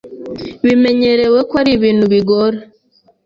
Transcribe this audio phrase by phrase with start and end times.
[0.65, 2.57] Bimenyerewe ko ari ibintu bigora